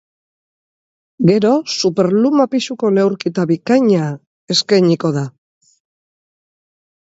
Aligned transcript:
Gero, 1.29 1.51
superluma 1.73 2.47
pisuko 2.57 2.91
neurketa 2.97 3.47
bikaina 3.53 4.09
eskainiko 4.57 5.15
da. 5.21 5.27